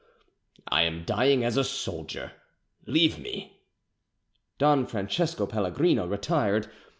[0.67, 2.31] "I am dying as a soldier.
[2.87, 3.61] Leave me."
[4.57, 6.71] Don Francesco Pellegrino retired.